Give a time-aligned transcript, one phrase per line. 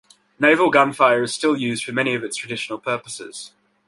[0.39, 3.53] Naval gunfire is still used for many of its traditional purposes.